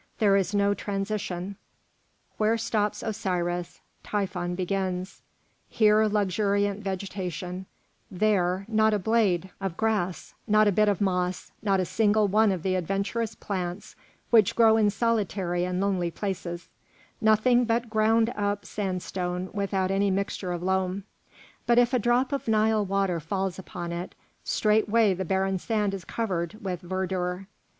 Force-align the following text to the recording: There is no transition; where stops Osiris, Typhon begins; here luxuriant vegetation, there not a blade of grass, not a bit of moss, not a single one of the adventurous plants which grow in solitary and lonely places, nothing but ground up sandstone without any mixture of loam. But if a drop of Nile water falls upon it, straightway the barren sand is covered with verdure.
There 0.17 0.35
is 0.35 0.55
no 0.55 0.73
transition; 0.73 1.57
where 2.37 2.57
stops 2.57 3.03
Osiris, 3.03 3.81
Typhon 4.01 4.55
begins; 4.55 5.21
here 5.69 6.07
luxuriant 6.07 6.83
vegetation, 6.83 7.67
there 8.09 8.65
not 8.67 8.95
a 8.95 8.97
blade 8.97 9.51
of 9.61 9.77
grass, 9.77 10.33
not 10.47 10.67
a 10.67 10.71
bit 10.71 10.89
of 10.89 11.01
moss, 11.01 11.51
not 11.61 11.79
a 11.79 11.85
single 11.85 12.27
one 12.27 12.51
of 12.51 12.63
the 12.63 12.73
adventurous 12.73 13.35
plants 13.35 13.95
which 14.31 14.55
grow 14.55 14.75
in 14.75 14.89
solitary 14.89 15.65
and 15.65 15.79
lonely 15.79 16.09
places, 16.09 16.69
nothing 17.21 17.63
but 17.65 17.87
ground 17.87 18.33
up 18.35 18.65
sandstone 18.65 19.51
without 19.53 19.91
any 19.91 20.09
mixture 20.09 20.51
of 20.51 20.63
loam. 20.63 21.03
But 21.67 21.77
if 21.77 21.93
a 21.93 21.99
drop 21.99 22.33
of 22.33 22.47
Nile 22.47 22.83
water 22.83 23.19
falls 23.19 23.59
upon 23.59 23.91
it, 23.91 24.15
straightway 24.43 25.13
the 25.13 25.25
barren 25.25 25.59
sand 25.59 25.93
is 25.93 26.05
covered 26.05 26.55
with 26.59 26.81
verdure. 26.81 27.45